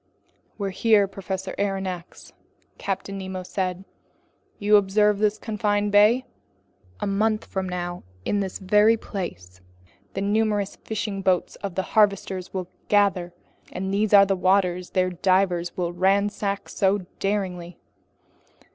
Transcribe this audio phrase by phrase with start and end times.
[0.57, 2.33] "Here we are, Professor Aronnax,"
[2.79, 3.85] Captain Nemo then said.
[4.57, 6.25] "You observe this confined bay?
[7.01, 9.61] A month from now in this very place,
[10.15, 13.31] the numerous fishing boats of the harvesters will gather,
[13.71, 17.77] and these are the waters their divers will ransack so daringly.